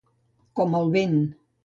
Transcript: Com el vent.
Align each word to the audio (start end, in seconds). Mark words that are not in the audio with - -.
Com 0.59 0.77
el 0.79 0.89
vent. 0.97 1.13